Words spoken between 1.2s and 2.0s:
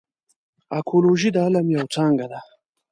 د علم یوه